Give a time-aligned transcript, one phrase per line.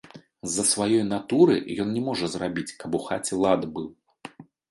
[0.51, 3.87] З-за сваёй натуры ён не можа зрабіць, каб у хаце лад быў.